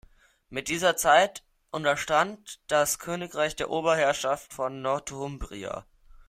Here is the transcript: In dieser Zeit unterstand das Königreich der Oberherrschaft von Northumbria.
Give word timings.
In 0.49 0.63
dieser 0.65 0.97
Zeit 0.97 1.43
unterstand 1.69 2.59
das 2.65 2.97
Königreich 2.97 3.55
der 3.55 3.69
Oberherrschaft 3.69 4.51
von 4.51 4.81
Northumbria. 4.81 5.85